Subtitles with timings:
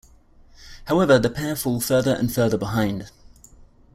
[0.85, 3.11] However, the pair fall further and further behind.